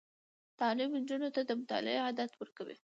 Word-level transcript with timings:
تعلیم 0.59 0.91
نجونو 1.01 1.29
ته 1.35 1.41
د 1.45 1.51
مطالعې 1.61 1.99
عادت 2.05 2.31
ورکوي. 2.37 2.75